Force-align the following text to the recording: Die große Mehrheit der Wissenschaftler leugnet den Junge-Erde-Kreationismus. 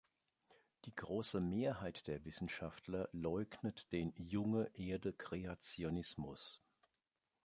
Die 0.85 0.95
große 0.95 1.39
Mehrheit 1.39 2.07
der 2.07 2.25
Wissenschaftler 2.25 3.07
leugnet 3.13 3.91
den 3.91 4.13
Junge-Erde-Kreationismus. 4.15 6.59